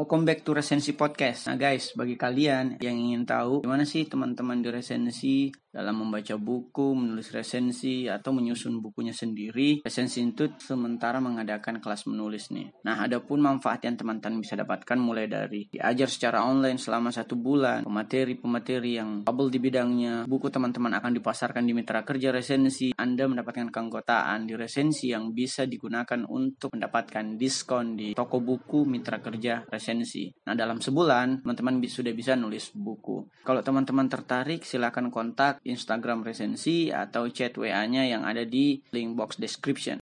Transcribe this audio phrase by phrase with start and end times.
[0.00, 1.52] Welcome back to Resensi Podcast.
[1.52, 6.98] Nah guys, bagi kalian yang ingin tahu gimana sih teman-teman di resensi dalam membaca buku,
[6.98, 12.74] menulis resensi, atau menyusun bukunya sendiri, Resensi itu sementara mengadakan kelas menulis nih.
[12.82, 17.38] Nah, ada pun manfaat yang teman-teman bisa dapatkan mulai dari diajar secara online selama satu
[17.38, 23.30] bulan, pemateri-pemateri yang bubble di bidangnya, buku teman-teman akan dipasarkan di mitra kerja resensi, Anda
[23.30, 29.62] mendapatkan keanggotaan di resensi yang bisa digunakan untuk mendapatkan diskon di toko buku mitra kerja
[29.70, 30.26] resensi.
[30.50, 33.26] Nah, dalam sebulan, teman-teman sudah bisa nulis buku.
[33.46, 39.36] Kalau teman-teman tertarik, silakan kontak Instagram resensi atau chat WA-nya yang ada di link box
[39.36, 40.00] description.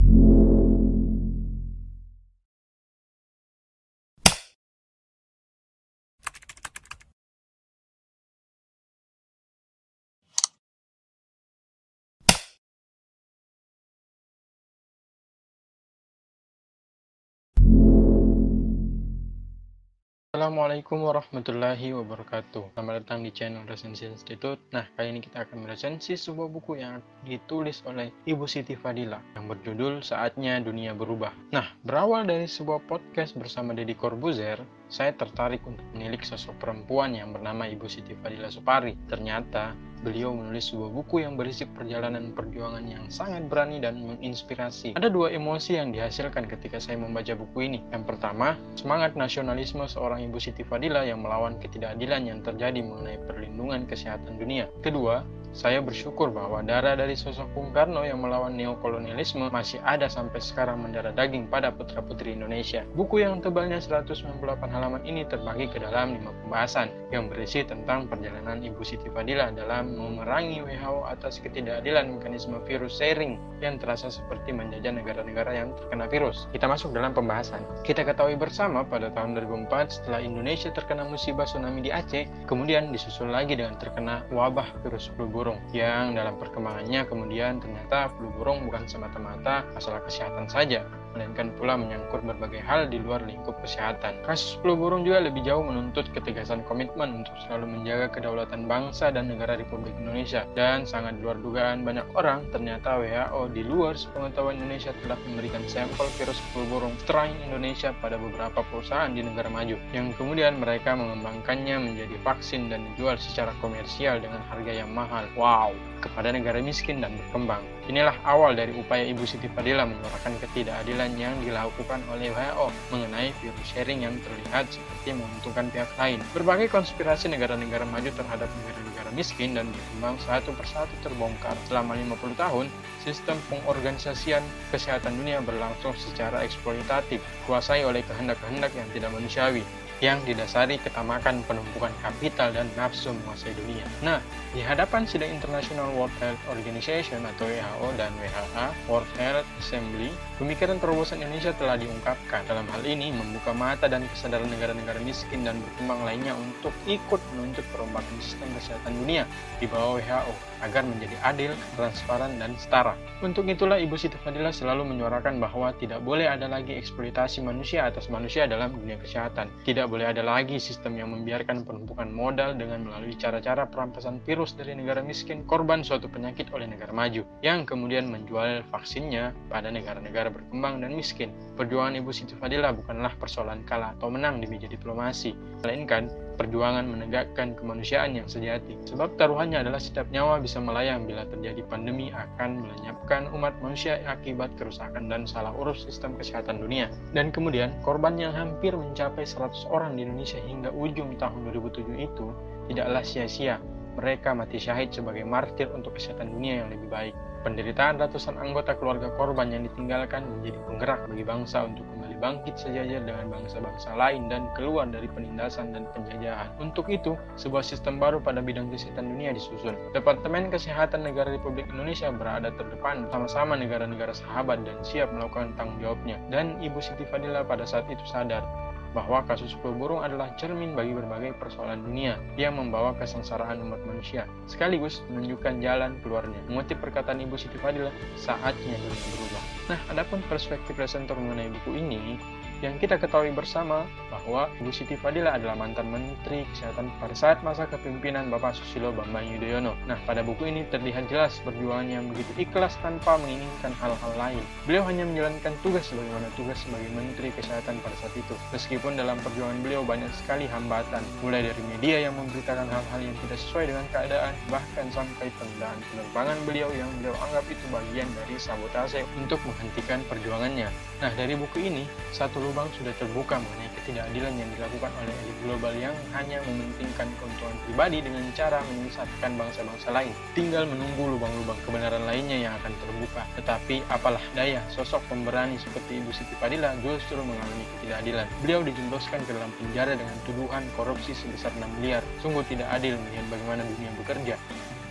[20.38, 22.78] Assalamualaikum warahmatullahi wabarakatuh.
[22.78, 24.62] Selamat datang di channel Resensi Institute.
[24.70, 29.58] Nah, kali ini kita akan meresensi sebuah buku yang ditulis oleh Ibu Siti Fadila Yang
[29.58, 31.34] berjudul Saatnya Dunia Berubah.
[31.50, 34.62] Nah, berawal dari sebuah podcast bersama Deddy Corbuzier
[34.94, 38.94] Saya tertarik untuk menilik sosok perempuan yang bernama Ibu Siti Fadila Supari.
[39.10, 44.94] Ternyata, beliau menulis sebuah buku yang berisi perjalanan perjuangan yang sangat berani dan menginspirasi.
[44.98, 47.80] Ada dua emosi yang dihasilkan ketika saya membaca buku ini.
[47.90, 53.90] Yang pertama, semangat nasionalisme seorang Ibu Siti Fadila yang melawan ketidakadilan yang terjadi mengenai perlindungan
[53.90, 54.70] kesehatan dunia.
[54.86, 55.26] Kedua,
[55.58, 60.86] saya bersyukur bahwa darah dari sosok Bung Karno yang melawan neokolonialisme masih ada sampai sekarang
[60.86, 62.86] mendarah daging pada putra-putri Indonesia.
[62.94, 64.38] Buku yang tebalnya 198
[64.70, 69.98] halaman ini terbagi ke dalam lima pembahasan yang berisi tentang perjalanan Ibu Siti Fadila dalam
[69.98, 76.46] memerangi WHO atas ketidakadilan mekanisme virus sharing yang terasa seperti menjajah negara-negara yang terkena virus.
[76.54, 77.66] Kita masuk dalam pembahasan.
[77.82, 83.34] Kita ketahui bersama pada tahun 2004 setelah Indonesia terkena musibah tsunami di Aceh, kemudian disusul
[83.34, 88.84] lagi dengan terkena wabah virus flu burung yang dalam perkembangannya kemudian ternyata flu burung bukan
[88.84, 90.84] semata-mata masalah kesehatan saja
[91.18, 94.22] melainkan pula menyangkut berbagai hal di luar lingkup kesehatan.
[94.22, 99.34] Kasus flu burung juga lebih jauh menuntut ketegasan komitmen untuk selalu menjaga kedaulatan bangsa dan
[99.34, 100.46] negara Republik Indonesia.
[100.54, 106.06] Dan sangat luar dugaan banyak orang, ternyata WHO di luar sepengetahuan Indonesia telah memberikan sampel
[106.22, 111.82] virus flu burung strain Indonesia pada beberapa perusahaan di negara maju, yang kemudian mereka mengembangkannya
[111.82, 115.26] menjadi vaksin dan dijual secara komersial dengan harga yang mahal.
[115.34, 117.66] Wow, kepada negara miskin dan berkembang.
[117.88, 123.64] Inilah awal dari upaya Ibu Siti Fadila menyuarakan ketidakadilan yang dilakukan oleh WHO mengenai virus
[123.64, 126.20] sharing yang terlihat seperti menguntungkan pihak lain.
[126.36, 131.56] Berbagai konspirasi negara-negara maju terhadap negara-negara miskin dan berkembang satu persatu terbongkar.
[131.72, 132.66] Selama 50 tahun,
[133.08, 139.64] sistem pengorganisasian kesehatan dunia berlangsung secara eksploitatif, kuasai oleh kehendak-kehendak yang tidak manusiawi
[140.04, 143.86] yang didasari ketamakan penumpukan kapital dan nafsu menguasai dunia.
[144.06, 144.22] Nah,
[144.54, 150.78] di hadapan sidang International World Health Organization atau WHO dan WHA, World Health Assembly, pemikiran
[150.78, 152.46] terobosan Indonesia telah diungkapkan.
[152.46, 157.66] Dalam hal ini, membuka mata dan kesadaran negara-negara miskin dan berkembang lainnya untuk ikut menuntut
[157.74, 159.26] perombakan sistem kesehatan dunia
[159.58, 160.34] di bawah WHO
[160.66, 162.98] agar menjadi adil, transparan, dan setara.
[163.22, 168.10] Untuk itulah Ibu Siti Fadila selalu menyuarakan bahwa tidak boleh ada lagi eksploitasi manusia atas
[168.10, 169.50] manusia dalam dunia kesehatan.
[169.66, 174.52] Tidak tidak boleh ada lagi sistem yang membiarkan penumpukan modal dengan melalui cara-cara perampasan virus
[174.52, 180.28] dari negara miskin korban suatu penyakit oleh negara maju yang kemudian menjual vaksinnya pada negara-negara
[180.28, 181.32] berkembang dan miskin.
[181.56, 185.32] Perjuangan Ibu Siti Fadila bukanlah persoalan kalah atau menang di meja diplomasi,
[185.64, 188.78] melainkan perjuangan menegakkan kemanusiaan yang sejati.
[188.86, 194.54] Sebab taruhannya adalah setiap nyawa bisa melayang bila terjadi pandemi akan melenyapkan umat manusia akibat
[194.56, 196.94] kerusakan dan salah urus sistem kesehatan dunia.
[197.12, 202.32] Dan kemudian korban yang hampir mencapai 100 orang di Indonesia hingga ujung tahun 2007 itu
[202.70, 203.58] tidaklah sia-sia.
[203.98, 207.18] Mereka mati syahid sebagai martir untuk kesehatan dunia yang lebih baik.
[207.42, 211.88] Penderitaan ratusan anggota keluarga korban yang ditinggalkan menjadi penggerak bagi bangsa untuk
[212.18, 216.50] bangkit sejajar dengan bangsa-bangsa lain dan keluar dari penindasan dan penjajahan.
[216.58, 219.78] Untuk itu, sebuah sistem baru pada bidang kesehatan dunia disusun.
[219.94, 226.18] Departemen Kesehatan Negara Republik Indonesia berada terdepan sama-sama negara-negara sahabat dan siap melakukan tanggung jawabnya.
[226.34, 228.67] Dan Ibu Siti Fadila pada saat itu sadar
[228.98, 234.26] bahwa kasus flu burung adalah cermin bagi berbagai persoalan dunia yang membawa kesengsaraan umat manusia,
[234.50, 236.42] sekaligus menunjukkan jalan keluarnya.
[236.50, 239.44] Mengutip perkataan Ibu Siti Fadila, saatnya dunia berubah.
[239.70, 242.18] Nah, adapun perspektif presenter mengenai buku ini,
[242.58, 247.70] Yang kita ketahui bersama bahwa Ibu Siti Fadila adalah mantan Menteri Kesehatan pada saat masa
[247.70, 249.78] kepemimpinan Bapak Susilo Bambang Yudhoyono.
[249.86, 254.42] Nah, pada buku ini terlihat jelas perjuangannya yang begitu ikhlas tanpa menginginkan hal-hal lain.
[254.66, 258.34] Beliau hanya menjalankan tugas sebagaimana tugas sebagai Menteri Kesehatan pada saat itu.
[258.50, 263.38] Meskipun dalam perjuangan beliau banyak sekali hambatan, mulai dari media yang memberitakan hal-hal yang tidak
[263.38, 269.06] sesuai dengan keadaan, bahkan sampai penundaan penerbangan beliau yang beliau anggap itu bagian dari sabotase
[269.14, 270.74] untuk menghentikan perjuangannya.
[271.06, 275.74] Nah, dari buku ini, satu lubang sudah terbuka mengenai ketidakadilan yang dilakukan oleh elit global
[275.76, 280.14] yang hanya mementingkan keuntungan pribadi dengan cara menyesatkan bangsa-bangsa lain.
[280.32, 283.28] Tinggal menunggu lubang-lubang kebenaran lainnya yang akan terbuka.
[283.36, 288.28] Tetapi apalah daya, sosok pemberani seperti Ibu Siti Fadila justru mengalami ketidakadilan.
[288.40, 292.02] Beliau dijebloskan ke dalam penjara dengan tuduhan korupsi sebesar 6 miliar.
[292.24, 294.36] Sungguh tidak adil melihat bagaimana dunia bekerja.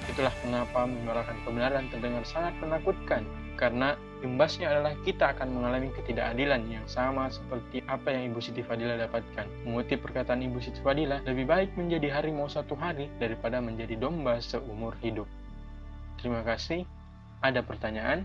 [0.06, 3.26] Itulah mengapa menyuarakan kebenaran terdengar sangat menakutkan
[3.56, 9.00] karena imbasnya adalah kita akan mengalami ketidakadilan yang sama seperti apa yang Ibu Siti Fadila
[9.00, 9.49] dapatkan.
[9.64, 14.93] Mengutip perkataan Ibu Siti Fadila, lebih baik menjadi harimau satu hari daripada menjadi domba seumur
[15.00, 15.26] hidup.
[16.20, 16.85] Terima kasih.
[17.41, 18.25] Ada pertanyaan?